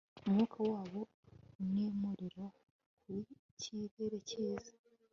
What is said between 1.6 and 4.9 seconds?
ni umuriro ku kirere cyiza